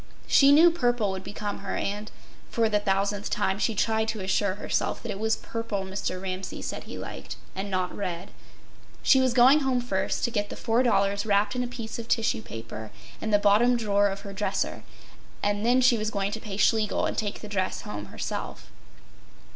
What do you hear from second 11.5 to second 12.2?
in a piece of